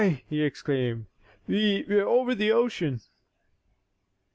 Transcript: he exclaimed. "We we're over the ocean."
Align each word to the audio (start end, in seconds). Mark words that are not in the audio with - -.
he 0.27 0.41
exclaimed. 0.41 1.05
"We 1.45 1.85
we're 1.87 2.07
over 2.07 2.33
the 2.33 2.51
ocean." 2.51 3.01